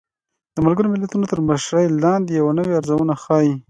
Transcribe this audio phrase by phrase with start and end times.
[0.55, 3.53] د ملګرو ملتونو تر مشرۍ لاندې يوه نوې ارزونه ښيي